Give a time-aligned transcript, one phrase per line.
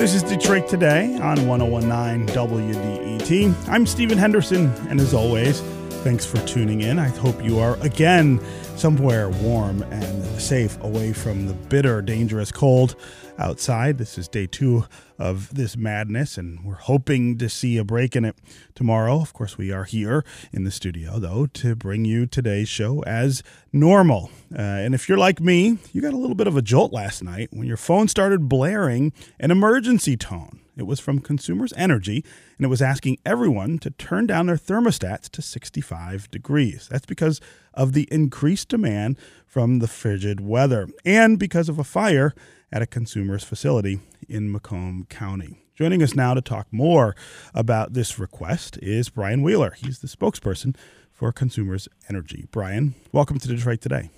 [0.00, 3.68] This is Detroit Today on 1019 WDET.
[3.68, 5.60] I'm Stephen Henderson, and as always,
[6.02, 6.98] thanks for tuning in.
[6.98, 8.40] I hope you are again
[8.76, 12.96] somewhere warm and safe away from the bitter, dangerous cold
[13.38, 13.98] outside.
[13.98, 14.86] This is day two
[15.18, 18.36] of this madness, and we're hoping to see a break in it
[18.74, 19.20] tomorrow.
[19.20, 23.42] Of course, we are here in the studio, though, to bring you today's show as
[23.70, 24.30] normal.
[24.54, 27.22] Uh, and if you're like me, you got a little bit of a jolt last
[27.22, 30.60] night when your phone started blaring an emergency tone.
[30.80, 32.24] It was from Consumers Energy,
[32.56, 36.88] and it was asking everyone to turn down their thermostats to 65 degrees.
[36.90, 37.38] That's because
[37.74, 42.32] of the increased demand from the frigid weather and because of a fire
[42.72, 45.58] at a consumer's facility in Macomb County.
[45.74, 47.14] Joining us now to talk more
[47.54, 49.76] about this request is Brian Wheeler.
[49.76, 50.74] He's the spokesperson
[51.12, 52.46] for Consumers Energy.
[52.50, 54.08] Brian, welcome to Detroit Today.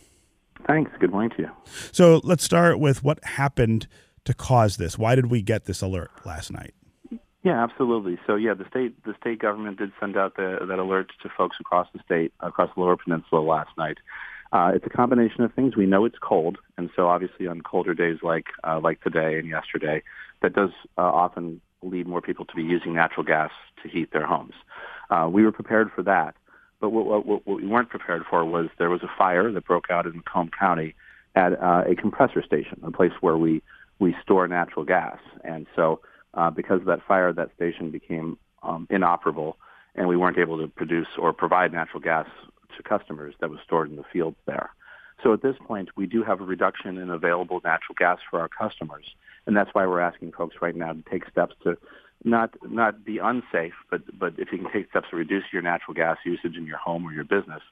[0.68, 0.92] Thanks.
[1.00, 1.50] Good morning to you.
[1.90, 3.88] So let's start with what happened
[4.24, 4.98] to cause this.
[4.98, 6.74] Why did we get this alert last night?
[7.42, 8.18] Yeah, absolutely.
[8.26, 11.56] So yeah, the state the state government did send out the, that alert to folks
[11.60, 13.98] across the state, across the Lower Peninsula last night.
[14.52, 15.76] Uh, it's a combination of things.
[15.76, 19.48] We know it's cold, and so obviously on colder days like uh, like today and
[19.48, 20.02] yesterday,
[20.42, 23.50] that does uh, often lead more people to be using natural gas
[23.82, 24.54] to heat their homes.
[25.10, 26.36] Uh, we were prepared for that,
[26.80, 29.90] but what, what, what we weren't prepared for was there was a fire that broke
[29.90, 30.94] out in Macomb County
[31.34, 33.62] at uh, a compressor station, a place where we
[34.02, 36.00] we store natural gas, and so
[36.34, 39.56] uh, because of that fire, that station became um, inoperable,
[39.94, 42.26] and we weren't able to produce or provide natural gas
[42.76, 44.70] to customers that was stored in the fields there.
[45.22, 48.48] So at this point, we do have a reduction in available natural gas for our
[48.48, 49.06] customers,
[49.46, 51.78] and that's why we're asking folks right now to take steps to
[52.24, 55.94] not not be unsafe, but but if you can take steps to reduce your natural
[55.94, 57.62] gas usage in your home or your business,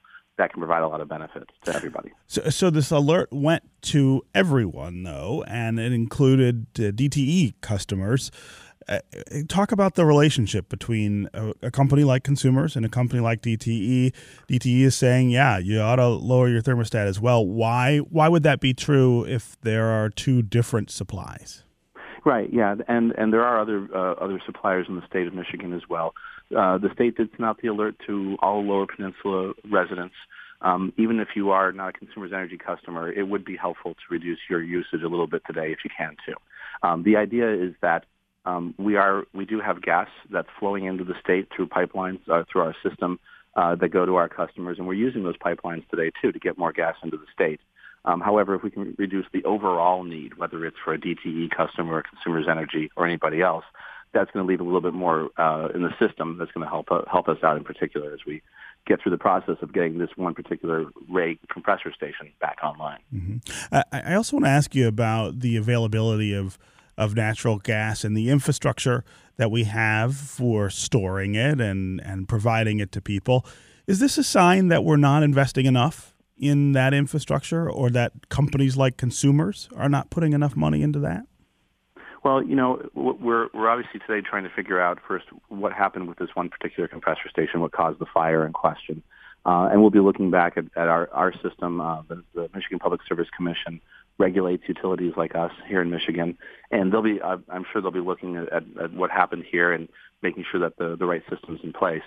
[0.41, 2.11] that can provide a lot of benefits to everybody.
[2.27, 8.31] So, so this alert went to everyone though, and it included uh, DTE customers.
[8.89, 8.99] Uh,
[9.47, 14.13] talk about the relationship between a, a, company like Consumers and a company like DTE.
[14.49, 17.47] DTE is saying, yeah, you ought to lower your thermostat as well.
[17.47, 17.99] Why?
[17.99, 21.63] Why would that be true if there are two different supplies?
[22.25, 22.53] Right.
[22.53, 25.83] Yeah, and and there are other uh, other suppliers in the state of Michigan as
[25.89, 26.15] well.
[26.57, 30.15] Uh, the state did send out the alert to all Lower Peninsula residents.
[30.63, 34.01] Um, even if you are not a Consumers Energy customer, it would be helpful to
[34.11, 36.35] reduce your usage a little bit today if you can too.
[36.83, 38.05] Um, the idea is that
[38.45, 42.45] um, we are we do have gas that's flowing into the state through pipelines uh,
[42.51, 43.19] through our system
[43.57, 46.59] uh, that go to our customers, and we're using those pipelines today too to get
[46.59, 47.61] more gas into the state.
[48.05, 52.03] Um, however, if we can reduce the overall need, whether it's for a DTE customer,
[52.03, 53.65] Consumers Energy, or anybody else,
[54.13, 56.39] that's going to leave a little bit more uh, in the system.
[56.39, 58.43] That's going to help uh, help us out in particular as we
[58.87, 62.99] get through the process of getting this one particular ray compressor station back online.
[63.15, 63.77] Mm-hmm.
[63.93, 66.59] I also want to ask you about the availability of
[66.97, 69.05] of natural gas and the infrastructure
[69.37, 73.47] that we have for storing it and, and providing it to people.
[73.87, 78.77] Is this a sign that we're not investing enough in that infrastructure or that companies
[78.77, 81.25] like consumers are not putting enough money into that?
[82.25, 86.19] Well, you know, we're we're obviously today trying to figure out first what happened with
[86.19, 89.03] this one particular compressor station, what caused the fire in question,
[89.47, 91.81] uh, and we'll be looking back at, at our our system.
[91.81, 93.81] Uh, the, the Michigan Public Service Commission
[94.19, 96.37] regulates utilities like us here in Michigan,
[96.71, 99.89] and they'll be, I'm sure they'll be looking at, at what happened here and
[100.23, 102.03] making sure that the, the right system's in place.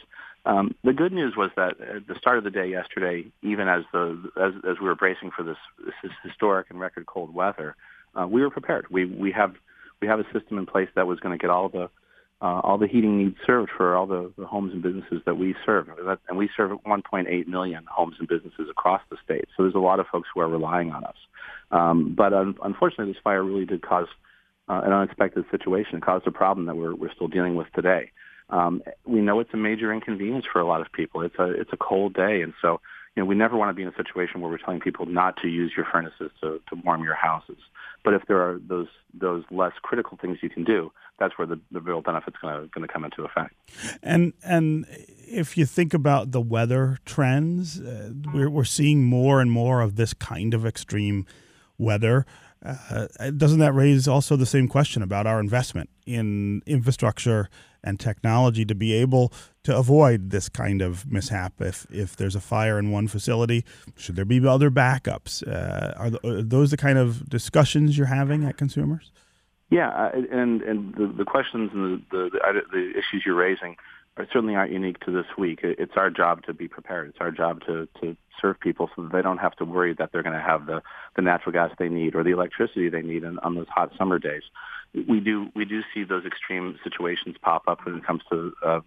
[0.45, 3.83] Um, the good news was that at the start of the day yesterday, even as
[3.93, 5.57] the as, as we were bracing for this,
[6.03, 7.75] this historic and record cold weather,
[8.15, 8.87] uh, we were prepared.
[8.89, 9.53] We we have
[10.01, 11.89] we have a system in place that was going to get all the
[12.41, 15.55] uh, all the heating needs served for all the, the homes and businesses that we
[15.65, 15.87] serve.
[16.27, 19.45] And we serve 1.8 million homes and businesses across the state.
[19.55, 21.15] So there's a lot of folks who are relying on us.
[21.71, 24.07] Um, but un- unfortunately, this fire really did cause
[24.67, 25.95] uh, an unexpected situation.
[25.95, 28.11] It caused a problem that we're, we're still dealing with today.
[28.49, 31.21] Um, we know it's a major inconvenience for a lot of people.
[31.21, 32.81] It's a it's a cold day, and so
[33.15, 35.37] you know we never want to be in a situation where we're telling people not
[35.41, 37.57] to use your furnaces to, to warm your houses.
[38.03, 41.59] But if there are those those less critical things you can do, that's where the,
[41.71, 43.55] the real benefit's going to come into effect.
[44.01, 49.49] And and if you think about the weather trends, uh, we're we're seeing more and
[49.49, 51.25] more of this kind of extreme
[51.77, 52.25] weather.
[52.63, 57.49] Uh, doesn't that raise also the same question about our investment in infrastructure
[57.83, 59.33] and technology to be able
[59.63, 61.53] to avoid this kind of mishap?
[61.59, 63.65] If if there's a fire in one facility,
[63.97, 65.45] should there be other backups?
[65.45, 69.11] Uh, are, are, those the kind of discussions you're having at consumers?
[69.69, 73.75] Yeah, uh, and and the, the questions and the, the the issues you're raising
[74.17, 75.59] certainly aren't unique to this week.
[75.63, 77.09] It's our job to be prepared.
[77.09, 80.11] It's our job to, to serve people so that they don't have to worry that
[80.11, 80.81] they're going to have the,
[81.15, 84.19] the natural gas they need or the electricity they need in, on those hot summer
[84.19, 84.43] days.
[85.07, 88.79] we do we do see those extreme situations pop up when it comes to uh,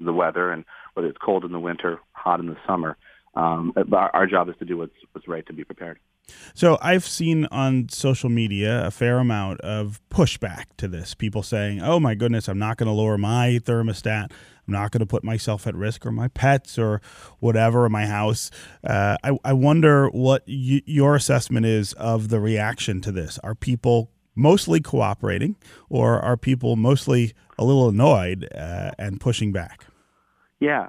[0.00, 2.96] the weather and whether it's cold in the winter, hot in the summer.
[3.34, 5.98] Um, our, our job is to do what's what's right to be prepared.
[6.54, 11.14] So I've seen on social media a fair amount of pushback to this.
[11.14, 14.30] People saying, "Oh my goodness, I'm not going to lower my thermostat.
[14.66, 17.00] I'm not going to put myself at risk or my pets or
[17.38, 18.50] whatever in my house."
[18.82, 23.38] Uh, I, I, wonder what y- your assessment is of the reaction to this.
[23.42, 25.56] Are people mostly cooperating,
[25.88, 29.86] or are people mostly a little annoyed uh, and pushing back?
[30.60, 30.88] Yeah,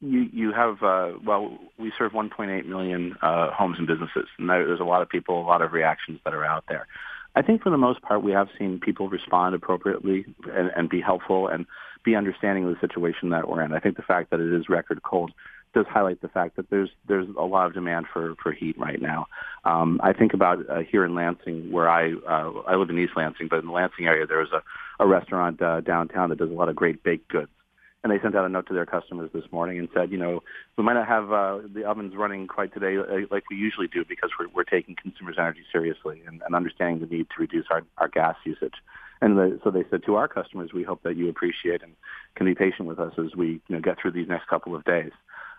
[0.00, 4.80] you you have uh, well, we serve 1.8 million uh, homes and businesses, and there's
[4.80, 6.86] a lot of people, a lot of reactions that are out there.
[7.36, 11.00] I think for the most part, we have seen people respond appropriately and, and be
[11.00, 11.66] helpful and
[12.04, 13.72] be understanding of the situation that we're in.
[13.72, 15.32] I think the fact that it is record cold
[15.72, 19.00] does highlight the fact that there's there's a lot of demand for for heat right
[19.00, 19.26] now.
[19.64, 23.12] Um, I think about uh, here in Lansing, where I uh, I live in East
[23.16, 24.62] Lansing, but in the Lansing area, there's a
[24.98, 27.50] a restaurant uh, downtown that does a lot of great baked goods
[28.02, 30.42] and they sent out a note to their customers this morning and said, you know,
[30.76, 34.04] we might not have uh, the ovens running quite today uh, like we usually do
[34.08, 37.82] because we're, we're taking consumers' energy seriously and, and understanding the need to reduce our,
[37.98, 38.74] our gas usage.
[39.20, 41.92] And the, so they said to our customers, we hope that you appreciate and
[42.36, 44.84] can be patient with us as we you know, get through these next couple of
[44.84, 45.12] days.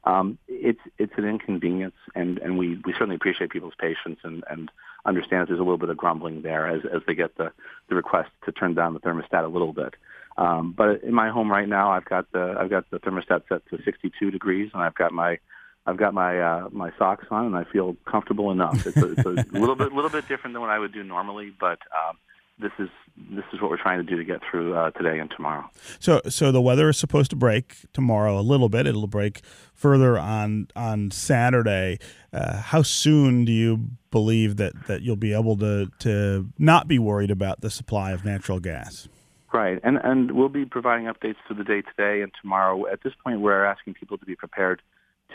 [0.04, 4.72] Um, it's it's an inconvenience, and, and we, we certainly appreciate people's patience and, and
[5.06, 7.52] understand that there's a little bit of grumbling there as, as they get the,
[7.88, 9.94] the request to turn down the thermostat a little bit.
[10.42, 13.62] Um, but in my home right now, I've got the I've got the thermostat set
[13.70, 15.38] to 62 degrees, and I've got my
[15.86, 18.86] I've got my uh, my socks on, and I feel comfortable enough.
[18.86, 19.30] It's a, it's a
[19.60, 22.18] little bit little bit different than what I would do normally, but um,
[22.60, 22.90] this is
[23.30, 25.70] this is what we're trying to do to get through uh, today and tomorrow.
[26.00, 28.88] So so the weather is supposed to break tomorrow a little bit.
[28.88, 29.42] It'll break
[29.76, 32.00] further on on Saturday.
[32.34, 36.98] Uh, how soon do you believe that that you'll be able to to not be
[36.98, 39.08] worried about the supply of natural gas?
[39.54, 42.88] Right, and and we'll be providing updates to the day today and tomorrow.
[42.88, 44.82] At this point, we're asking people to be prepared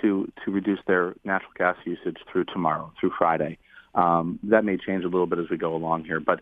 [0.00, 3.58] to to reduce their natural gas usage through tomorrow, through Friday.
[3.94, 6.40] Um, that may change a little bit as we go along here, but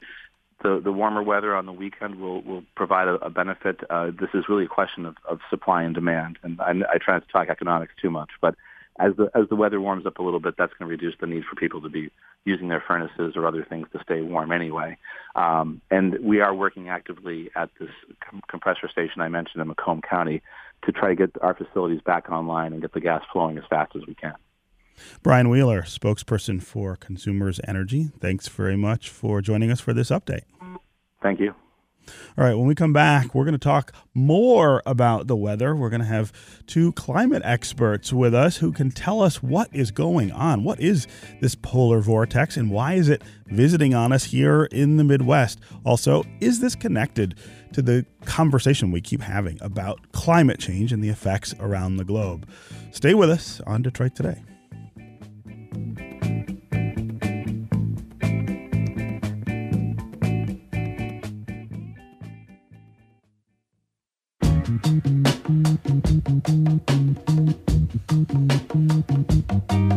[0.63, 3.81] the the warmer weather on the weekend will will provide a, a benefit.
[3.91, 7.15] Uh, this is really a question of, of supply and demand, and I, I try
[7.15, 8.55] not to talk economics too much, but
[8.99, 11.27] as the as the weather warms up a little bit, that's going to reduce the
[11.27, 12.11] need for people to be
[12.45, 14.97] using their furnaces or other things to stay warm anyway.
[15.35, 20.03] Um, and we are working actively at this com- compressor station I mentioned in Macomb
[20.03, 20.43] County
[20.85, 23.97] to try to get our facilities back online and get the gas flowing as fast
[23.97, 24.35] as we can.
[25.23, 30.43] Brian Wheeler, spokesperson for Consumers Energy, thanks very much for joining us for this update.
[31.21, 31.55] Thank you.
[32.37, 35.75] All right, when we come back, we're going to talk more about the weather.
[35.75, 36.33] We're going to have
[36.67, 40.65] two climate experts with us who can tell us what is going on.
[40.65, 41.07] What is
[41.41, 45.61] this polar vortex and why is it visiting on us here in the Midwest?
[45.85, 47.39] Also, is this connected
[47.73, 52.49] to the conversation we keep having about climate change and the effects around the globe?
[52.93, 54.43] Stay with us on Detroit Today.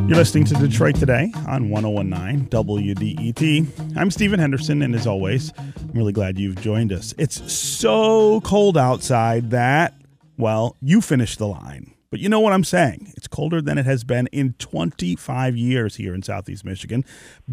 [0.08, 3.98] You're listening to Detroit Today on 1019 WDET.
[3.98, 7.14] I'm Stephen Henderson, and as always, I'm really glad you've joined us.
[7.18, 9.94] It's so cold outside that,
[10.38, 11.94] well, you finished the line.
[12.10, 13.14] But you know what I'm saying?
[13.18, 17.04] It's colder than it has been in 25 years here in Southeast Michigan.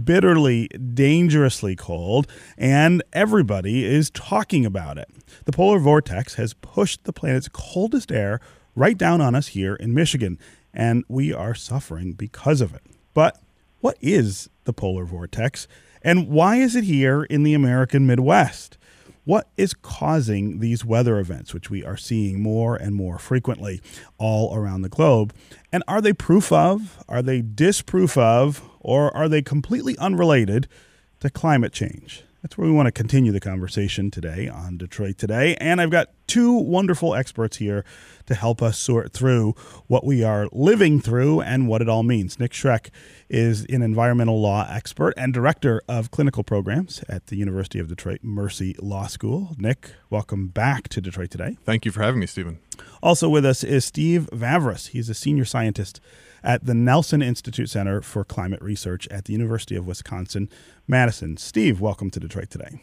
[0.04, 5.08] Bitterly, dangerously cold, and everybody is talking about it.
[5.44, 8.40] The polar vortex has pushed the planet's coldest air
[8.76, 10.38] right down on us here in Michigan
[10.74, 12.82] and we are suffering because of it.
[13.14, 13.40] But
[13.80, 15.68] what is the polar vortex,
[16.02, 18.76] and why is it here in the American Midwest?
[19.24, 23.80] What is causing these weather events, which we are seeing more and more frequently
[24.18, 25.32] all around the globe?
[25.72, 30.68] And are they proof of, are they disproof of, or are they completely unrelated
[31.20, 32.22] to climate change?
[32.44, 35.56] That's where we want to continue the conversation today on Detroit Today.
[35.56, 37.86] And I've got two wonderful experts here
[38.26, 39.54] to help us sort through
[39.86, 42.38] what we are living through and what it all means.
[42.38, 42.90] Nick Schroeck
[43.30, 48.18] is an environmental law expert and director of clinical programs at the University of Detroit
[48.22, 49.56] Mercy Law School.
[49.56, 51.56] Nick, welcome back to Detroit Today.
[51.64, 52.58] Thank you for having me, Stephen.
[53.02, 54.88] Also with us is Steve Vavrus.
[54.88, 55.98] He's a senior scientist
[56.44, 60.48] at the Nelson Institute Center for Climate Research at the University of Wisconsin
[60.86, 61.36] Madison.
[61.36, 62.80] Steve, welcome to Detroit today.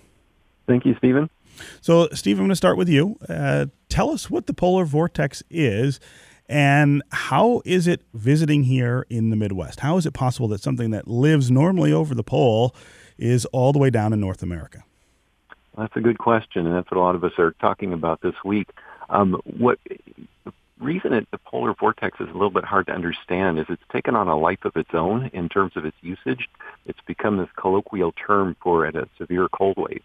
[0.68, 1.30] Thank you, Stephen.
[1.80, 3.18] So, Steve, I'm going to start with you.
[3.30, 6.00] Uh, tell us what the polar vortex is
[6.50, 9.80] and how is it visiting here in the Midwest?
[9.80, 12.76] How is it possible that something that lives normally over the pole
[13.18, 14.84] is all the way down in North America?
[15.78, 18.36] That's a good question, and that's what a lot of us are talking about this
[18.44, 18.70] week.
[19.10, 19.80] Um, what
[20.82, 24.16] reason it, the polar vortex is a little bit hard to understand is it's taken
[24.16, 26.50] on a life of its own in terms of its usage.
[26.86, 30.04] It's become this colloquial term for it, a severe cold wave.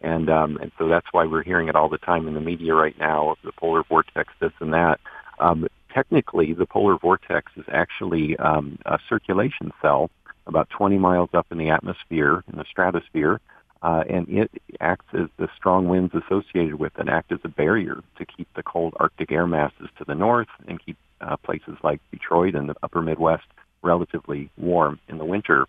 [0.00, 2.74] And um, and so that's why we're hearing it all the time in the media
[2.74, 3.36] right now.
[3.44, 5.00] The polar vortex, this and that.
[5.38, 10.10] Um, technically, the polar vortex is actually um, a circulation cell
[10.46, 13.40] about 20 miles up in the atmosphere, in the stratosphere,
[13.84, 14.50] uh, and it
[14.80, 18.62] acts as the strong winds associated with it act as a barrier to keep the
[18.62, 22.74] cold Arctic air masses to the north and keep uh, places like Detroit and the
[22.82, 23.44] upper Midwest
[23.82, 25.66] relatively warm in the winter.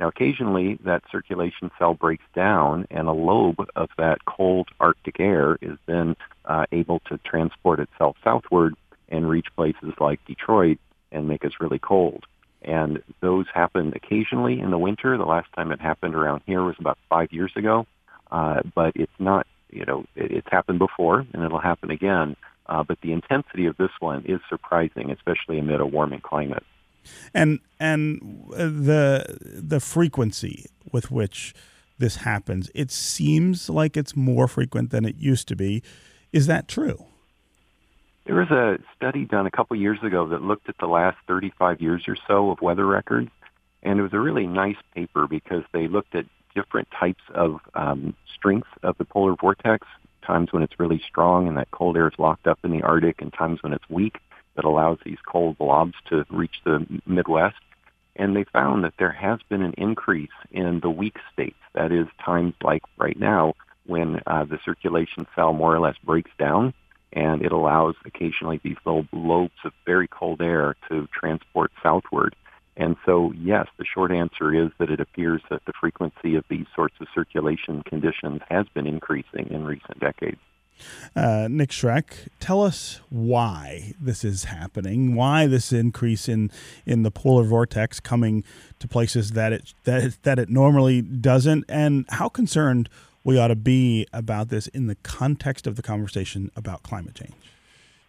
[0.00, 5.56] Now, occasionally that circulation cell breaks down, and a lobe of that cold Arctic air
[5.62, 8.74] is then uh, able to transport itself southward
[9.08, 10.78] and reach places like Detroit
[11.12, 12.24] and make us really cold.
[12.64, 15.16] And those happen occasionally in the winter.
[15.18, 17.86] The last time it happened around here was about five years ago,
[18.30, 19.46] uh, but it's not.
[19.70, 22.36] You know, it, it's happened before, and it'll happen again.
[22.66, 26.64] Uh, but the intensity of this one is surprising, especially amid a warming climate
[27.34, 31.54] and and the the frequency with which
[31.98, 35.82] this happens it seems like it's more frequent than it used to be
[36.32, 37.06] is that true
[38.24, 41.80] there was a study done a couple years ago that looked at the last 35
[41.80, 43.30] years or so of weather records
[43.82, 48.14] and it was a really nice paper because they looked at different types of um,
[48.34, 49.86] strength of the polar vortex
[50.24, 53.20] times when it's really strong and that cold air is locked up in the arctic
[53.20, 54.18] and times when it's weak
[54.54, 57.56] that allows these cold blobs to reach the Midwest.
[58.14, 61.56] And they found that there has been an increase in the weak states.
[61.74, 63.54] That is times like right now
[63.86, 66.74] when uh, the circulation cell more or less breaks down
[67.12, 72.34] and it allows occasionally these little lobes of very cold air to transport southward.
[72.76, 76.66] And so, yes, the short answer is that it appears that the frequency of these
[76.74, 80.40] sorts of circulation conditions has been increasing in recent decades.
[81.14, 85.14] Uh, Nick Schroeck, tell us why this is happening.
[85.14, 86.50] Why this increase in
[86.86, 88.42] in the polar vortex coming
[88.78, 92.88] to places that it that it, that it normally doesn't, and how concerned
[93.24, 97.34] we ought to be about this in the context of the conversation about climate change.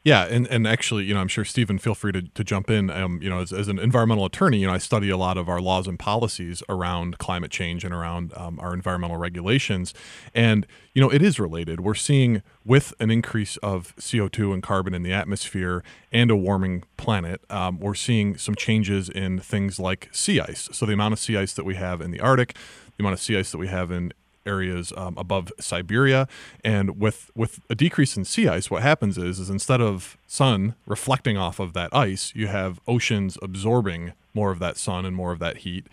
[0.05, 2.89] Yeah, and, and actually, you know, I'm sure Stephen, feel free to, to jump in.
[2.89, 5.47] Um, you know, as, as an environmental attorney, you know, I study a lot of
[5.47, 9.93] our laws and policies around climate change and around um, our environmental regulations,
[10.35, 11.79] and you know, it is related.
[11.79, 16.83] We're seeing with an increase of CO2 and carbon in the atmosphere and a warming
[16.97, 20.67] planet, um, we're seeing some changes in things like sea ice.
[20.73, 22.55] So the amount of sea ice that we have in the Arctic,
[22.97, 24.13] the amount of sea ice that we have in
[24.45, 26.27] areas um, above Siberia.
[26.63, 30.75] And with with a decrease in sea ice, what happens is is instead of sun
[30.85, 35.31] reflecting off of that ice, you have oceans absorbing more of that sun and more
[35.31, 35.87] of that heat.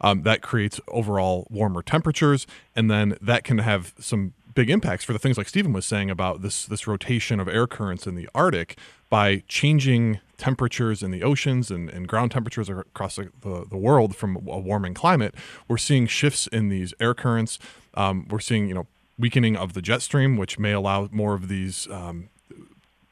[0.00, 5.12] Um, that creates overall warmer temperatures, and then that can have some big impacts for
[5.12, 8.28] the things like Stephen was saying about this this rotation of air currents in the
[8.34, 13.76] Arctic by changing temperatures in the oceans and, and ground temperatures across the, the, the
[13.76, 15.34] world from a warming climate.
[15.68, 17.58] We're seeing shifts in these air currents
[17.96, 18.86] um, we're seeing, you know,
[19.18, 22.28] weakening of the jet stream, which may allow more of these um,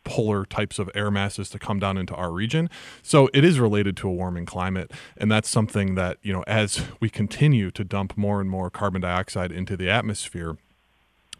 [0.04, 2.70] polar types of air masses to come down into our region.
[3.02, 6.82] So it is related to a warming climate, and that's something that you know as
[7.00, 10.56] we continue to dump more and more carbon dioxide into the atmosphere,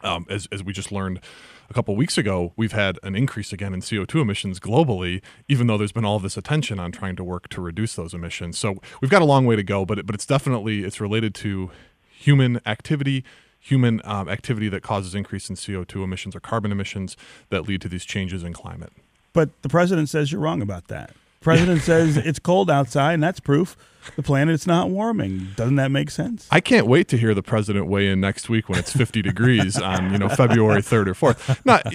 [0.02, 1.20] um, as as we just learned.
[1.70, 5.78] A couple weeks ago, we've had an increase again in CO2 emissions globally, even though
[5.78, 8.58] there's been all this attention on trying to work to reduce those emissions.
[8.58, 11.34] So we've got a long way to go, but it, but it's definitely it's related
[11.36, 11.70] to
[12.16, 13.24] human activity,
[13.58, 17.16] human um, activity that causes increase in CO2 emissions or carbon emissions
[17.50, 18.92] that lead to these changes in climate.
[19.32, 21.10] But the president says you're wrong about that.
[21.44, 23.76] President says it's cold outside, and that's proof
[24.16, 25.48] the planet's not warming.
[25.56, 26.46] Doesn't that make sense?
[26.50, 29.78] I can't wait to hear the president weigh in next week when it's 50 degrees
[29.78, 31.64] on you know February 3rd or 4th.
[31.64, 31.92] Not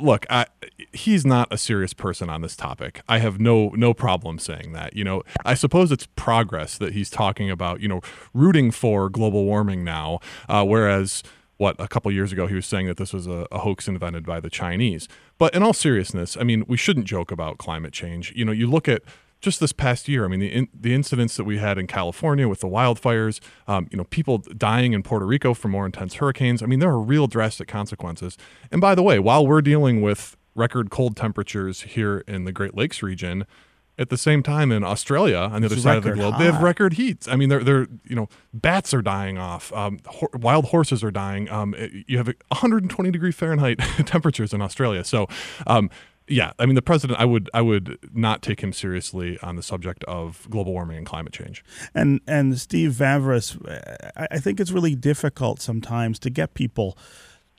[0.00, 0.46] look, I,
[0.92, 3.02] he's not a serious person on this topic.
[3.08, 4.96] I have no no problem saying that.
[4.96, 7.80] You know, I suppose it's progress that he's talking about.
[7.80, 8.00] You know,
[8.34, 11.22] rooting for global warming now, uh, whereas
[11.58, 14.26] what a couple years ago he was saying that this was a, a, hoax invented
[14.26, 15.06] by the Chinese.
[15.42, 18.32] But in all seriousness, I mean, we shouldn't joke about climate change.
[18.36, 19.02] You know, you look at
[19.40, 20.24] just this past year.
[20.24, 23.88] I mean, the in, the incidents that we had in California with the wildfires, um,
[23.90, 26.62] you know, people dying in Puerto Rico from more intense hurricanes.
[26.62, 28.38] I mean, there are real drastic consequences.
[28.70, 32.76] And by the way, while we're dealing with record cold temperatures here in the Great
[32.76, 33.44] Lakes region,
[34.02, 36.38] at the same time in Australia on the other side of the globe, hot.
[36.38, 37.26] they have record heats.
[37.28, 41.10] I mean, they're they're you know bats are dying off, um, ho- wild horses are
[41.10, 41.48] dying.
[41.50, 41.74] Um,
[42.06, 45.04] you have 120 degree Fahrenheit temperatures in Australia.
[45.04, 45.28] So
[45.66, 45.88] um,
[46.28, 47.18] yeah, I mean the president.
[47.18, 51.06] I would I would not take him seriously on the subject of global warming and
[51.06, 51.64] climate change.
[51.94, 53.56] And and Steve Vavrus,
[54.16, 56.96] I think it's really difficult sometimes to get people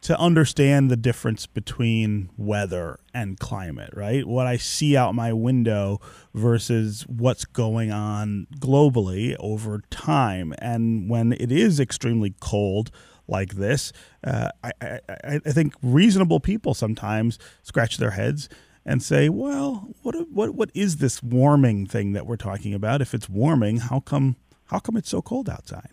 [0.03, 4.27] to understand the difference between weather and climate, right?
[4.27, 6.01] What I see out my window
[6.33, 10.53] versus what's going on globally over time.
[10.59, 12.91] And when it is extremely cold
[13.29, 13.93] like this,
[14.25, 14.99] uh, I, I,
[15.45, 18.49] I think reasonable people sometimes scratch their heads
[18.85, 23.01] and say, well, what, what, what is this warming thing that we're talking about?
[23.01, 25.91] If it's warming, how come, how come it's so cold outside?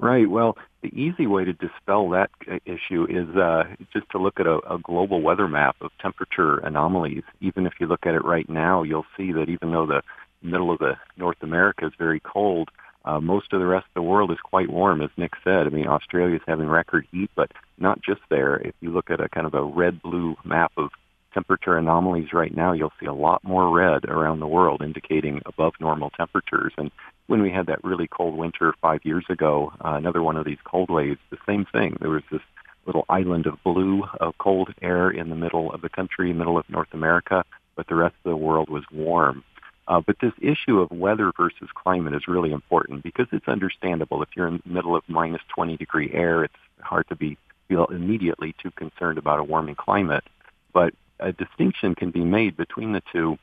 [0.00, 0.28] Right.
[0.28, 2.30] Well, the easy way to dispel that
[2.64, 7.22] issue is uh, just to look at a, a global weather map of temperature anomalies.
[7.40, 10.02] Even if you look at it right now, you'll see that even though the
[10.42, 12.70] middle of the North America is very cold,
[13.04, 15.66] uh, most of the rest of the world is quite warm, as Nick said.
[15.66, 18.56] I mean, Australia is having record heat, but not just there.
[18.56, 20.90] If you look at a kind of a red-blue map of
[21.32, 25.74] temperature anomalies right now, you'll see a lot more red around the world indicating above
[25.80, 26.72] normal temperatures.
[26.76, 26.90] And
[27.30, 30.58] when we had that really cold winter five years ago, uh, another one of these
[30.64, 31.96] cold waves, the same thing.
[32.00, 32.40] There was this
[32.86, 36.68] little island of blue of cold air in the middle of the country, middle of
[36.68, 37.44] North America,
[37.76, 39.44] but the rest of the world was warm.
[39.86, 44.24] Uh, but this issue of weather versus climate is really important because it's understandable.
[44.24, 47.86] If you're in the middle of minus 20 degree air, it's hard to be feel
[47.86, 50.24] immediately too concerned about a warming climate.
[50.72, 53.38] But a distinction can be made between the two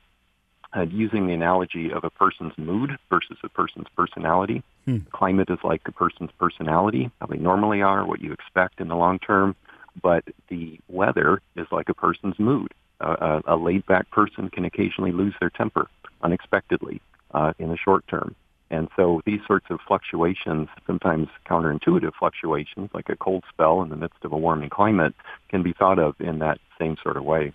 [0.75, 4.63] uh, using the analogy of a person's mood versus a person's personality.
[4.85, 4.97] Hmm.
[5.11, 8.95] Climate is like a person's personality, how they normally are, what you expect in the
[8.95, 9.55] long term.
[10.01, 12.73] But the weather is like a person's mood.
[12.99, 15.87] Uh, a, a laid-back person can occasionally lose their temper
[16.21, 17.01] unexpectedly
[17.33, 18.35] uh, in the short term.
[18.69, 23.95] And so these sorts of fluctuations, sometimes counterintuitive fluctuations, like a cold spell in the
[23.95, 25.13] midst of a warming climate,
[25.49, 27.53] can be thought of in that same sort of way.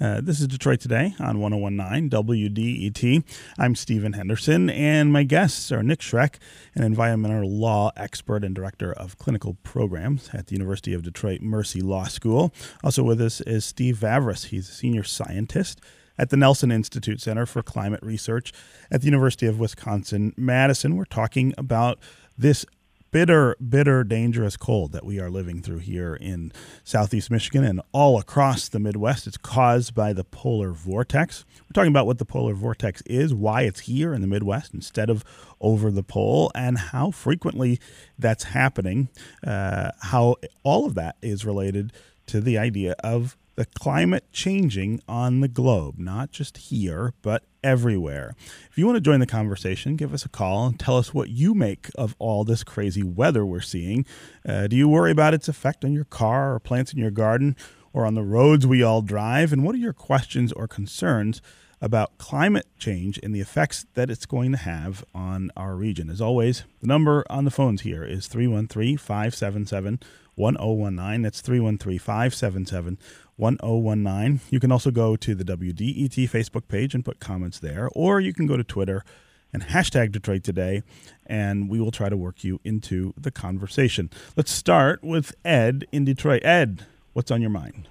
[0.00, 3.22] Uh, this is Detroit Today on 1019 WDET.
[3.58, 6.36] I'm Stephen Henderson, and my guests are Nick Schroeck,
[6.74, 11.80] an environmental law expert and director of clinical programs at the University of Detroit Mercy
[11.80, 12.52] Law School.
[12.82, 14.46] Also with us is Steve Vavrus.
[14.46, 15.80] He's a senior scientist
[16.18, 18.52] at the Nelson Institute Center for Climate Research
[18.90, 20.96] at the University of Wisconsin Madison.
[20.96, 22.00] We're talking about
[22.36, 22.66] this
[23.10, 26.52] bitter, bitter, dangerous cold that we are living through here in
[26.84, 29.26] southeast Michigan and all across the Midwest.
[29.26, 31.44] It's caused by the polar vortex.
[31.62, 35.10] We're talking about what the polar vortex is, why it's here in the Midwest instead
[35.10, 35.24] of
[35.60, 37.78] over the pole, and how frequently
[38.18, 39.08] that's happening,
[39.46, 41.92] uh, how all of that is related
[42.26, 48.34] to the idea of the climate changing on the globe, not just here, but everywhere.
[48.70, 51.28] If you want to join the conversation, give us a call and tell us what
[51.28, 54.06] you make of all this crazy weather we're seeing.
[54.46, 57.56] Uh, do you worry about its effect on your car or plants in your garden
[57.92, 59.52] or on the roads we all drive?
[59.52, 61.40] And what are your questions or concerns?
[61.82, 66.10] About climate change and the effects that it's going to have on our region.
[66.10, 69.98] As always, the number on the phones here is 313 577
[70.34, 71.22] 1019.
[71.22, 72.98] That's 313 577
[73.36, 74.40] 1019.
[74.50, 78.32] You can also go to the WDET Facebook page and put comments there, or you
[78.32, 79.04] can go to Twitter
[79.52, 80.82] and hashtag Detroit Today,
[81.26, 84.10] and we will try to work you into the conversation.
[84.36, 86.44] Let's start with Ed in Detroit.
[86.44, 87.88] Ed, what's on your mind?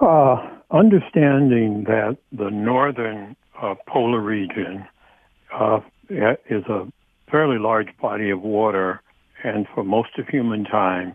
[0.00, 4.86] Uh, understanding that the northern uh, polar region
[5.52, 6.90] uh, is a
[7.30, 9.02] fairly large body of water,
[9.44, 11.14] and for most of human time,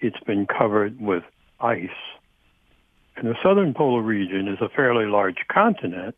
[0.00, 1.22] it's been covered with
[1.60, 1.88] ice.
[3.16, 6.14] And the southern polar region is a fairly large continent,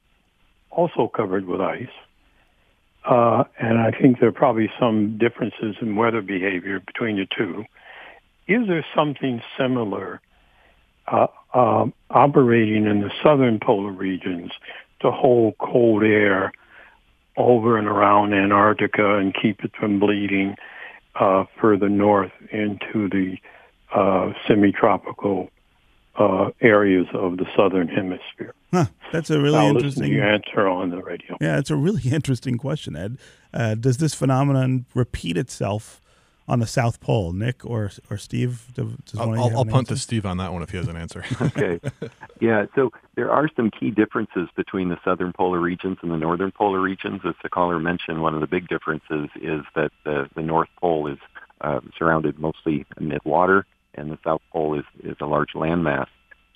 [0.70, 1.86] also covered with ice.
[3.04, 7.64] Uh, and I think there are probably some differences in weather behavior between the two.
[8.48, 10.20] Is there something similar
[11.06, 14.50] uh, uh, operating in the southern polar regions
[15.00, 16.52] to hold cold air
[17.36, 20.56] over and around Antarctica and keep it from bleeding
[21.18, 23.36] uh, further north into the
[23.94, 25.50] uh, semi-tropical
[26.16, 28.54] uh, areas of the southern hemisphere.
[28.72, 31.36] Huh, that's a really I'll interesting answer on the radio.
[31.40, 33.18] Yeah, it's a really interesting question, Ed.
[33.54, 36.00] Uh, does this phenomenon repeat itself
[36.48, 38.66] on the South Pole, Nick or or Steve?
[38.74, 38.86] Does
[39.18, 39.94] I'll, I'll, I'll punt answer?
[39.94, 41.24] to Steve on that one if he has an answer.
[41.40, 41.80] okay.
[42.40, 42.66] Yeah.
[42.74, 46.80] So there are some key differences between the southern polar regions and the northern polar
[46.80, 47.20] regions.
[47.24, 51.06] As the caller mentioned, one of the big differences is that the, the North Pole
[51.06, 51.18] is
[51.60, 56.06] uh, surrounded mostly mid water and the South Pole is, is a large landmass.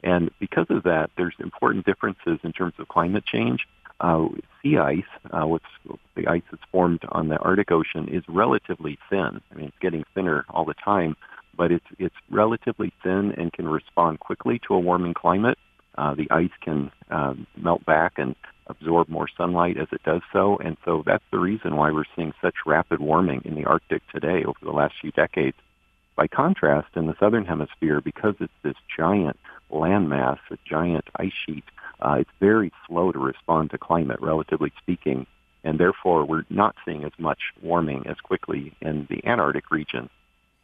[0.02, 3.66] And because of that, there's important differences in terms of climate change.
[4.02, 4.26] Uh,
[4.60, 5.64] sea ice, uh, what's
[6.16, 9.40] the ice that's formed on the Arctic Ocean, is relatively thin.
[9.50, 11.16] I mean, it's getting thinner all the time,
[11.56, 15.56] but it's it's relatively thin and can respond quickly to a warming climate.
[15.96, 18.34] Uh, the ice can um, melt back and
[18.66, 22.32] absorb more sunlight as it does so, and so that's the reason why we're seeing
[22.40, 25.56] such rapid warming in the Arctic today over the last few decades.
[26.16, 29.38] By contrast, in the southern hemisphere, because it's this giant
[29.70, 35.26] landmass, a giant ice sheet, uh, it's very slow to respond to climate, relatively speaking,
[35.64, 40.10] and therefore we're not seeing as much warming as quickly in the Antarctic region.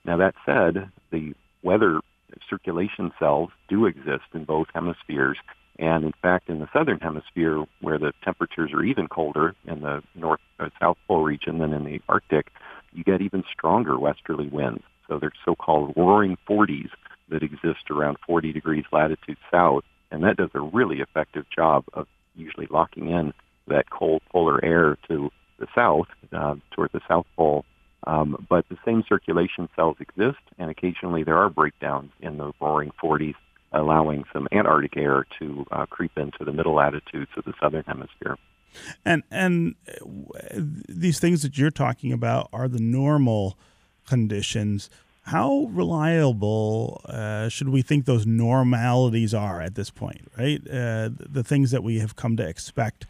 [0.05, 2.01] Now that said, the weather
[2.49, 5.39] circulation cells do exist in both hemispheres,
[5.79, 10.03] and in fact, in the southern hemisphere, where the temperatures are even colder in the
[10.15, 12.51] north uh, south pole region than in the Arctic,
[12.93, 14.83] you get even stronger westerly winds.
[15.07, 16.91] So they're so-called roaring 40s
[17.29, 22.07] that exist around 40 degrees latitude south, and that does a really effective job of
[22.35, 23.33] usually locking in
[23.67, 27.65] that cold polar air to the south, uh, toward the South Pole.
[28.07, 32.93] Um, but the same circulation cells exist, and occasionally there are breakdowns in the roaring
[33.03, 33.35] 40s,
[33.73, 38.37] allowing some Antarctic air to uh, creep into the middle latitudes of the southern hemisphere.
[39.05, 43.59] And and uh, these things that you're talking about are the normal
[44.07, 44.91] conditions
[45.29, 50.61] how reliable uh, should we think those normalities are at this point, right?
[50.67, 53.07] Uh, the things that we have come to expect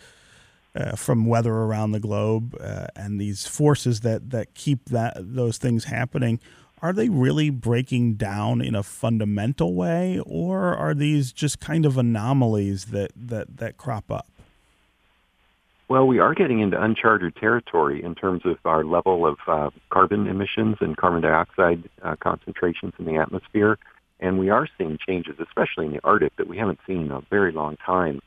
[0.75, 5.59] uh, from weather around the globe uh, and these forces that, that keep that those
[5.59, 6.41] things happening,
[6.83, 11.97] are they really breaking down in a fundamental way, or are these just kind of
[11.97, 14.29] anomalies that, that, that crop up?
[15.89, 20.27] Well, we are getting into uncharted territory in terms of our level of uh, carbon
[20.27, 23.79] emissions and carbon dioxide uh, concentrations in the atmosphere.
[24.21, 27.23] And we are seeing changes, especially in the Arctic, that we haven't seen in a
[27.31, 28.21] very long time.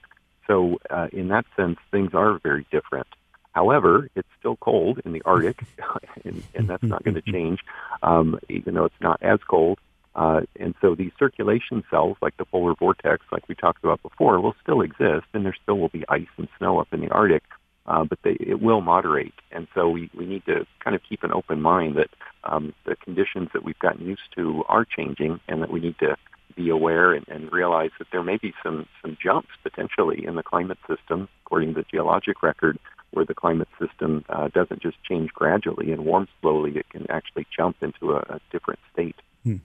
[0.47, 3.07] So uh, in that sense, things are very different.
[3.51, 5.63] However, it's still cold in the Arctic,
[6.25, 7.59] and, and that's not going to change,
[8.01, 9.77] um, even though it's not as cold.
[10.15, 14.39] Uh, and so these circulation cells, like the polar vortex, like we talked about before,
[14.39, 17.43] will still exist, and there still will be ice and snow up in the Arctic,
[17.85, 19.33] uh, but they, it will moderate.
[19.51, 22.09] And so we, we need to kind of keep an open mind that
[22.43, 26.17] um, the conditions that we've gotten used to are changing, and that we need to
[26.55, 30.43] be aware and, and realize that there may be some, some jumps potentially in the
[30.43, 32.77] climate system, according to the geologic record,
[33.11, 37.45] where the climate system uh, doesn't just change gradually and warm slowly, it can actually
[37.55, 39.15] jump into a, a different state.
[39.43, 39.57] Hmm.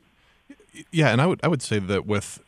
[0.91, 2.41] Yeah, and I would I would say that with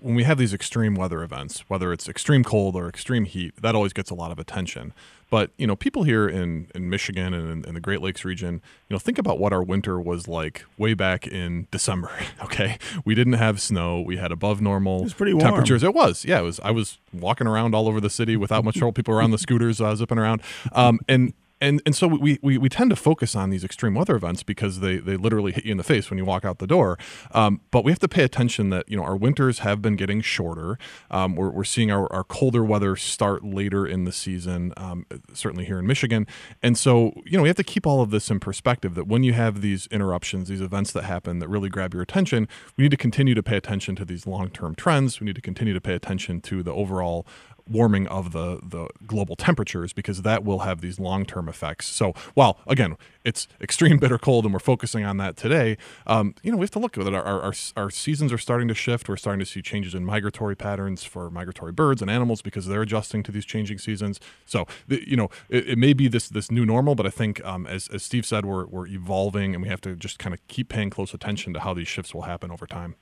[0.00, 3.74] when we have these extreme weather events, whether it's extreme cold or extreme heat, that
[3.74, 4.92] always gets a lot of attention.
[5.28, 8.54] But you know, people here in, in Michigan and in, in, the Great Lakes region,
[8.88, 12.10] you know, think about what our winter was like way back in December.
[12.42, 14.00] Okay, we didn't have snow.
[14.00, 15.84] We had above normal it temperatures.
[15.84, 16.40] It was, yeah.
[16.40, 16.58] It was.
[16.60, 18.92] I was walking around all over the city without much trouble.
[18.92, 22.68] People around the scooters uh, zipping around, um, and and and so we, we we
[22.68, 25.76] tend to focus on these extreme weather events because they they literally hit you in
[25.76, 26.98] the face when you walk out the door.
[27.32, 30.20] Um, but we have to pay attention that you know our winters have been getting
[30.20, 30.78] shorter.
[31.10, 35.64] Um, we're, we're seeing our, our colder weather start later in the season, um, certainly
[35.64, 36.26] here in Michigan.
[36.62, 38.94] And so you know we have to keep all of this in perspective.
[38.94, 42.48] That when you have these interruptions, these events that happen that really grab your attention,
[42.76, 45.20] we need to continue to pay attention to these long term trends.
[45.20, 47.26] We need to continue to pay attention to the overall
[47.70, 51.86] warming of the, the global temperatures because that will have these long term effects.
[51.86, 56.50] So, while again, it's extreme bitter cold and we're focusing on that today, um, you
[56.50, 57.14] know, we have to look at it.
[57.14, 59.08] Our, our, our, seasons are starting to shift.
[59.08, 62.82] We're starting to see changes in migratory patterns for migratory birds and animals because they're
[62.82, 64.20] adjusting to these changing seasons.
[64.46, 67.44] So, the, you know, it, it, may be this this new normal, but I think,
[67.44, 70.46] um, as, as Steve said, we're, we're evolving and we have to just kind of
[70.48, 72.94] keep paying close attention to how these shifts will happen over time.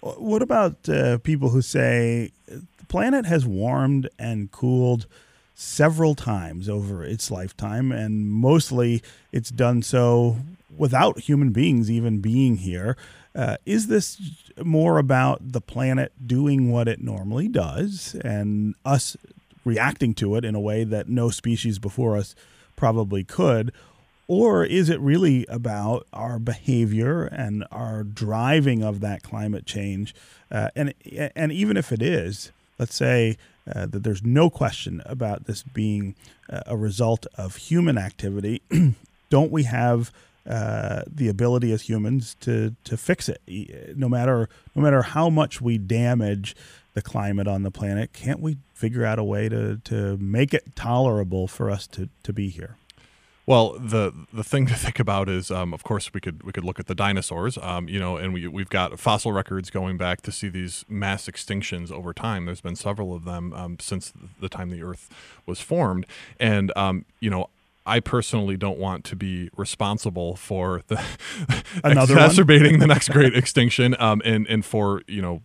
[0.00, 5.06] What about uh, people who say, the planet has warmed and cooled
[5.54, 10.36] several times over its lifetime, and mostly it's done so
[10.76, 12.96] without human beings even being here.
[13.34, 14.20] Uh, is this
[14.62, 19.16] more about the planet doing what it normally does and us
[19.64, 22.34] reacting to it in a way that no species before us
[22.76, 23.72] probably could?
[24.28, 30.14] Or is it really about our behavior and our driving of that climate change?
[30.50, 30.94] Uh, and
[31.36, 33.36] and even if it is, let's say
[33.72, 36.14] uh, that there's no question about this being
[36.50, 38.62] uh, a result of human activity,
[39.30, 40.12] don't we have
[40.48, 43.40] uh, the ability as humans to to fix it?
[43.96, 46.56] No matter no matter how much we damage
[46.94, 50.74] the climate on the planet, can't we figure out a way to to make it
[50.74, 52.76] tolerable for us to to be here?
[53.52, 56.64] Well, the the thing to think about is, um, of course, we could we could
[56.64, 60.22] look at the dinosaurs, um, you know, and we we've got fossil records going back
[60.22, 62.46] to see these mass extinctions over time.
[62.46, 65.10] There's been several of them um, since the time the Earth
[65.44, 66.06] was formed,
[66.40, 67.50] and um, you know,
[67.84, 71.04] I personally don't want to be responsible for the
[71.84, 75.42] exacerbating the next great extinction, um, and and for you know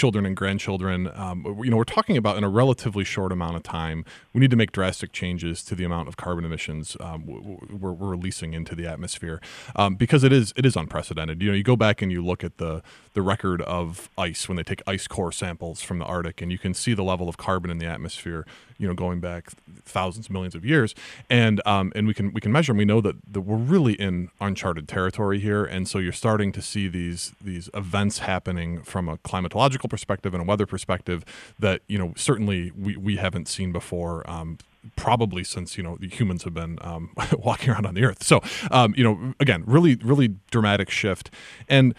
[0.00, 1.10] children and grandchildren.
[1.14, 4.50] Um, you know, we're talking about in a relatively short amount of time, we need
[4.50, 8.74] to make drastic changes to the amount of carbon emissions um, we're, we're, releasing into
[8.74, 9.42] the atmosphere
[9.76, 11.42] um, because it is it is unprecedented.
[11.42, 12.82] You know, you go back and you look at the
[13.12, 16.56] the record of ice when they take ice core samples from the Arctic, and you
[16.56, 18.46] can see the level of carbon in the atmosphere.
[18.80, 19.50] You know, going back
[19.84, 20.94] thousands, millions of years,
[21.28, 22.72] and um, and we can we can measure.
[22.72, 26.50] And we know that, that we're really in uncharted territory here, and so you're starting
[26.52, 31.24] to see these these events happening from a climatological perspective and a weather perspective
[31.58, 34.28] that you know certainly we, we haven't seen before.
[34.28, 34.58] Um,
[34.96, 38.22] probably since you know the humans have been um, walking around on the earth.
[38.22, 38.40] So
[38.70, 41.30] um, you know, again, really, really dramatic shift.
[41.68, 41.94] And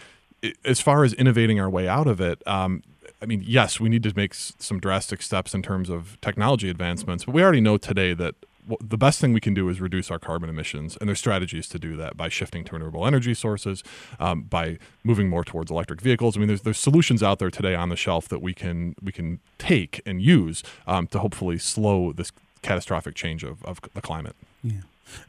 [0.66, 2.82] as far as innovating our way out of it, um,
[3.22, 7.26] I mean, yes, we need to make some drastic steps in terms of technology advancements,
[7.26, 8.36] but we already know today that
[8.80, 11.80] the best thing we can do is reduce our carbon emissions, and there's strategies to
[11.80, 13.84] do that by shifting to renewable energy sources,
[14.20, 16.38] um, by moving more towards electric vehicles.
[16.38, 19.12] I mean, there's there's solutions out there today on the shelf that we can we
[19.12, 22.32] can take and use um, to hopefully slow this
[22.62, 24.36] catastrophic change of, of the climate.
[24.64, 24.82] Yeah.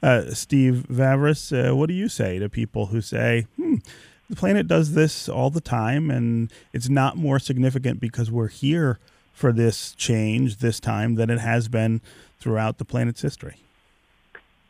[0.03, 3.77] Uh, Steve Vavrus, uh, what do you say to people who say, hmm,
[4.33, 8.99] the planet does this all the time, and it's not more significant because we're here
[9.35, 12.01] for this change this time than it has been
[12.41, 13.57] throughout the planet's history.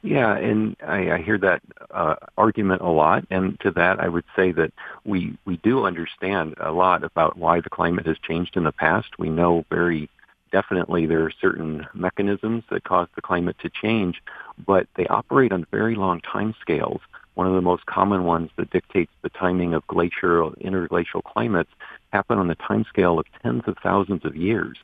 [0.03, 4.25] Yeah, and I, I hear that uh, argument a lot, and to that I would
[4.35, 4.72] say that
[5.05, 9.16] we we do understand a lot about why the climate has changed in the past.
[9.16, 10.11] We know very
[10.51, 14.20] definitely there are certain mechanisms that cause the climate to change,
[14.66, 17.01] but they operate on very long time scales.
[17.35, 21.71] One of the most common ones that dictates the timing of glacial, interglacial climates
[22.12, 24.77] happen on the time scale of tens of thousands of years.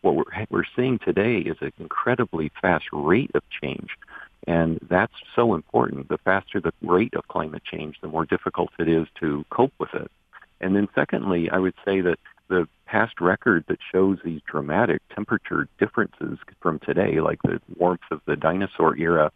[0.00, 3.90] What we're, we're seeing today is an incredibly fast rate of change.
[4.48, 6.08] And that's so important.
[6.08, 9.94] The faster the rate of climate change, the more difficult it is to cope with
[9.94, 10.10] it.
[10.60, 15.68] And then secondly, I would say that the past record that shows these dramatic temperature
[15.78, 19.30] differences from today, like the warmth of the dinosaur era,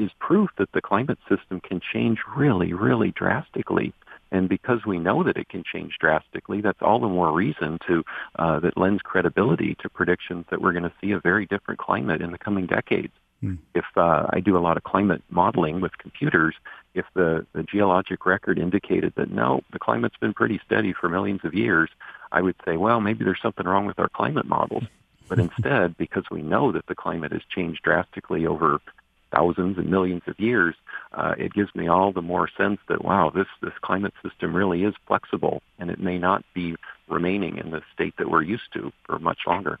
[0.00, 3.92] is proof that the climate system can change really, really drastically.
[4.32, 8.04] And because we know that it can change drastically, that's all the more reason to
[8.38, 12.22] uh, that lends credibility to predictions that we're going to see a very different climate
[12.22, 13.12] in the coming decades.
[13.42, 13.58] Mm.
[13.74, 16.54] If uh, I do a lot of climate modeling with computers,
[16.94, 21.40] if the, the geologic record indicated that no, the climate's been pretty steady for millions
[21.44, 21.90] of years,
[22.32, 24.84] I would say, well, maybe there's something wrong with our climate models.
[25.28, 28.80] But instead, because we know that the climate has changed drastically over
[29.34, 30.74] thousands and millions of years,
[31.12, 34.84] uh, it gives me all the more sense that wow, this this climate system really
[34.84, 36.76] is flexible, and it may not be
[37.08, 39.78] remaining in the state that we're used to for much longer.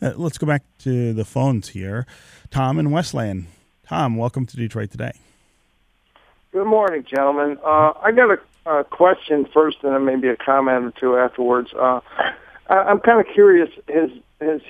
[0.00, 2.06] Uh, let's go back to the phones here.
[2.50, 3.46] Tom in Westland.
[3.86, 5.12] Tom, welcome to Detroit today.
[6.52, 7.58] Good morning, gentlemen.
[7.64, 11.70] Uh, I got a, a, question first, and then maybe a comment or two afterwards.
[11.74, 12.00] Uh,
[12.68, 14.60] I, am kind of curious: has has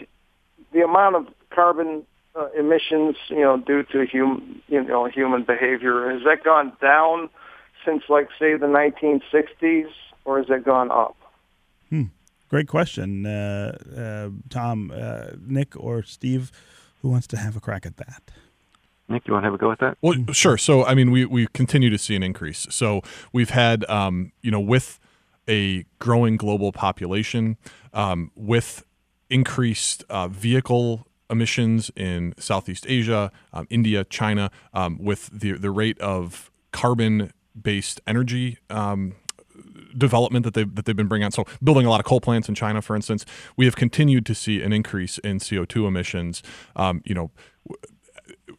[0.73, 6.11] the amount of carbon uh, emissions, you know, due to human, you know, human behavior,
[6.11, 7.29] has that gone down
[7.85, 9.91] since, like, say, the 1960s,
[10.25, 11.17] or has it gone up?
[11.91, 12.05] Hmm.
[12.49, 16.51] Great question, uh, uh, Tom, uh, Nick, or Steve.
[17.03, 18.23] Who wants to have a crack at that?
[19.09, 19.99] Nick, you want to have a go at that?
[20.01, 20.57] Well, sure.
[20.57, 22.67] So, I mean, we we continue to see an increase.
[22.71, 24.99] So, we've had, um, you know, with
[25.47, 27.59] a growing global population,
[27.93, 28.83] um, with
[29.29, 35.99] increased uh, vehicle emissions in Southeast Asia, um, India, China, um, with the the rate
[36.01, 39.15] of carbon based energy um,
[39.97, 41.33] development that they that they've been bringing on.
[41.33, 43.25] So building a lot of coal plants in China, for instance,
[43.57, 46.43] we have continued to see an increase in CO two emissions.
[46.77, 47.31] Um, you know,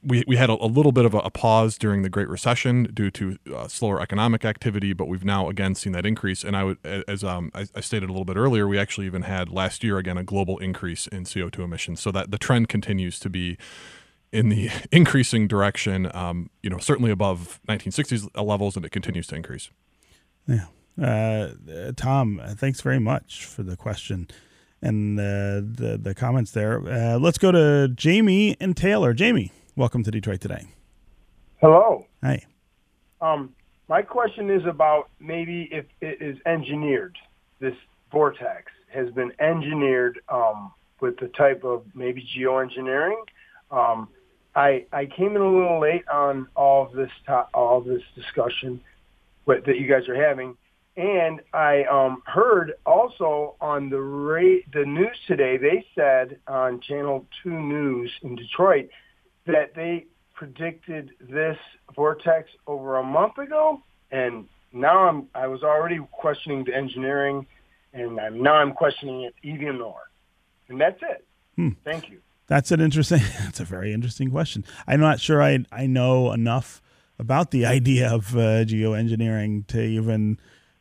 [0.05, 2.83] we, we had a, a little bit of a, a, pause during the Great Recession
[2.93, 6.43] due to uh, slower economic activity, but we've now again seen that increase.
[6.43, 9.23] And I would, as um, I, I, stated a little bit earlier, we actually even
[9.23, 11.99] had last year again a global increase in CO2 emissions.
[11.99, 13.57] So that the trend continues to be
[14.31, 16.11] in the increasing direction.
[16.13, 19.71] Um, you know, certainly above 1960s levels, and it continues to increase.
[20.47, 20.67] Yeah,
[21.01, 24.27] uh, Tom, thanks very much for the question
[24.81, 26.79] and uh, the the comments there.
[26.87, 29.13] Uh, let's go to Jamie and Taylor.
[29.13, 29.51] Jamie.
[29.77, 30.67] Welcome to Detroit Today.
[31.59, 32.05] Hello.
[32.21, 32.45] Hey.
[33.19, 33.53] Um,
[33.89, 37.17] my question is about maybe if it is engineered,
[37.59, 37.75] this
[38.09, 43.21] vortex has been engineered um, with the type of maybe geoengineering.
[43.69, 44.07] Um,
[44.55, 48.03] I I came in a little late on all of this to- all of this
[48.15, 48.79] discussion
[49.45, 50.55] with, that you guys are having,
[50.95, 55.57] and I um, heard also on the rate the news today.
[55.57, 58.87] They said on Channel Two News in Detroit
[59.45, 61.57] that they predicted this
[61.95, 63.81] vortex over a month ago,
[64.11, 67.47] and now I'm I was already questioning the engineering
[67.95, 70.09] and I'm, now I'm questioning it even more.
[70.67, 71.25] And that's it.
[71.55, 71.69] Hmm.
[71.83, 72.19] Thank you.
[72.47, 73.21] That's an interesting.
[73.39, 74.65] That's a very interesting question.
[74.85, 76.81] I'm not sure I I know enough
[77.17, 80.37] about the idea of uh, geoengineering to even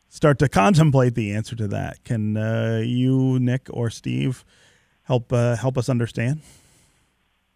[0.08, 2.04] start to contemplate the answer to that.
[2.04, 4.44] Can uh, you, Nick, or Steve
[5.04, 6.42] help uh, help us understand?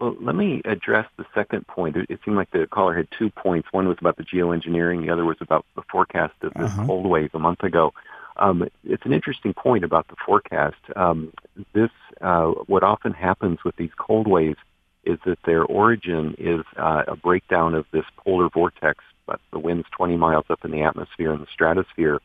[0.01, 1.97] Well, let me address the second point.
[1.97, 3.69] It seemed like the caller had two points.
[3.73, 5.05] One was about the geoengineering.
[5.05, 6.87] The other was about the forecast of this uh-huh.
[6.87, 7.93] cold wave a month ago.
[8.37, 10.77] Um, it's an interesting point about the forecast.
[10.95, 11.33] Um,
[11.73, 14.59] this, uh, what often happens with these cold waves
[15.05, 19.89] is that their origin is uh, a breakdown of this polar vortex, but the wind's
[19.97, 22.21] 20 miles up in the atmosphere in the stratosphere.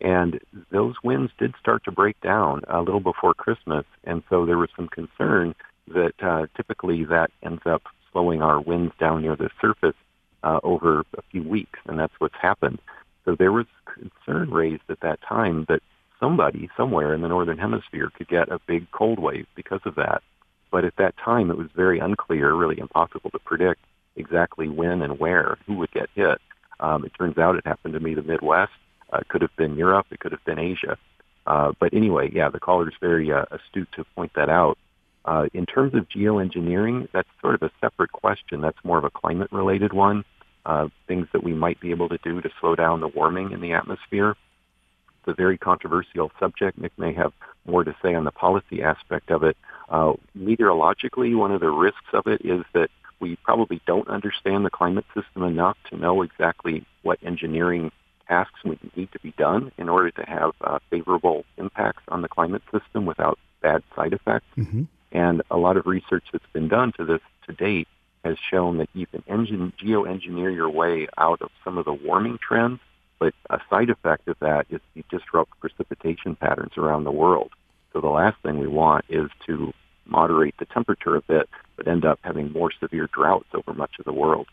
[0.00, 3.86] And those winds did start to break down a little before Christmas.
[4.02, 5.54] And so there was some concern
[5.88, 9.96] that uh, typically that ends up slowing our winds down near the surface
[10.42, 11.78] uh, over a few weeks.
[11.86, 12.78] And that's what's happened.
[13.24, 15.80] So there was concern raised at that time that
[16.20, 20.22] somebody somewhere in the northern hemisphere could get a big cold wave because of that.
[20.70, 23.80] But at that time, it was very unclear, really impossible to predict
[24.16, 26.40] exactly when and where, who would get hit.
[26.80, 28.72] Um, it turns out it happened to me the Midwest.
[29.12, 30.06] Uh, it could have been Europe.
[30.10, 30.98] It could have been Asia.
[31.46, 34.78] Uh, but anyway, yeah, the caller is very uh, astute to point that out.
[35.24, 38.60] Uh, in terms of geoengineering, that's sort of a separate question.
[38.60, 40.24] That's more of a climate-related one
[40.66, 43.60] uh, things that we might be able to do to slow down the warming in
[43.60, 44.30] the atmosphere.
[44.30, 46.78] It's a very controversial subject.
[46.78, 47.32] Nick may have
[47.66, 49.56] more to say on the policy aspect of it.
[49.88, 54.70] Uh, meteorologically, one of the risks of it is that we probably don't understand the
[54.70, 57.90] climate system enough to know exactly what engineering
[58.28, 62.28] tasks would need to be done in order to have uh, favorable impacts on the
[62.28, 64.46] climate system without bad side effects.
[64.56, 64.84] Mm-hmm.
[65.14, 67.88] And a lot of research that's been done to this to date
[68.24, 72.38] has shown that you can engine, geoengineer your way out of some of the warming
[72.46, 72.80] trends,
[73.20, 77.52] but a side effect of that is you disrupt precipitation patterns around the world.
[77.92, 79.72] So the last thing we want is to
[80.04, 84.04] moderate the temperature a bit, but end up having more severe droughts over much of
[84.04, 84.48] the world.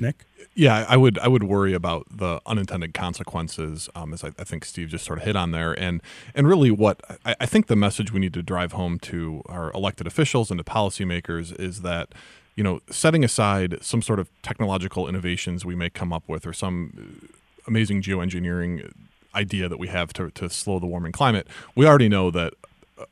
[0.00, 0.24] Nick?
[0.54, 4.64] Yeah, I would I would worry about the unintended consequences, um, as I, I, think
[4.64, 6.02] Steve just sort of hit on there, and
[6.34, 9.70] and really what I, I, think the message we need to drive home to our
[9.72, 12.08] elected officials and to policymakers is that
[12.56, 16.52] you know, setting aside some sort of technological innovations we may come up with or
[16.52, 17.30] some
[17.66, 18.92] amazing geoengineering
[19.34, 22.52] idea that we have to, to slow the warming climate, we already know that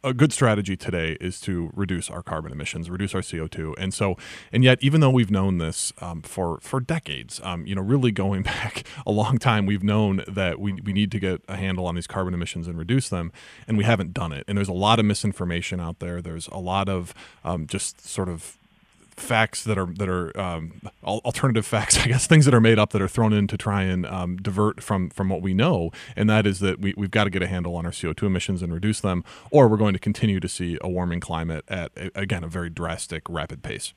[0.05, 4.17] a good strategy today is to reduce our carbon emissions, reduce our CO2, and so,
[4.53, 8.13] and yet, even though we've known this um, for for decades, um, you know, really
[8.13, 11.87] going back a long time, we've known that we we need to get a handle
[11.87, 13.33] on these carbon emissions and reduce them,
[13.67, 14.45] and we haven't done it.
[14.49, 16.21] And there's a lot of misinformation out there.
[16.21, 18.59] There's a lot of um, just sort of
[19.19, 22.91] facts that are that are um, alternative facts, I guess, things that are made up
[22.91, 26.29] that are thrown in to try and um, divert from from what we know, and
[26.31, 28.63] that is that we, we've got to get a handle on our CO two emissions
[28.63, 32.45] and reduce them, or we're going to continue to see a warming climate at again
[32.45, 33.93] a very drastic, rapid pace.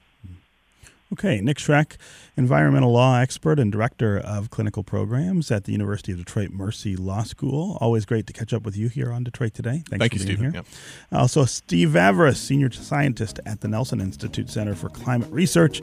[1.14, 1.98] Okay, Nick Schroeck,
[2.38, 7.24] environmental law expert and director of clinical programs at the University of Detroit Mercy Law
[7.24, 7.78] School.
[7.82, 9.84] Always great to catch up with you here on Detroit Today.
[9.90, 10.40] Thanks Thank for you, being Steve.
[10.40, 10.52] here.
[10.54, 10.66] Yep.
[11.12, 15.82] Also, Steve Vavrus, senior scientist at the Nelson Institute Center for Climate Research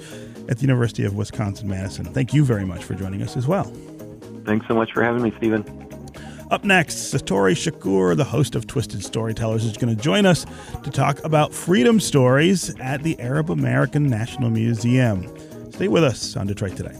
[0.48, 2.06] at the University of Wisconsin Madison.
[2.06, 3.64] Thank you very much for joining us as well.
[4.46, 5.87] Thanks so much for having me, Stephen.
[6.50, 10.46] Up next, Satori Shakur, the host of Twisted Storytellers, is going to join us
[10.82, 15.30] to talk about freedom stories at the Arab American National Museum.
[15.72, 16.98] Stay with us on Detroit Today.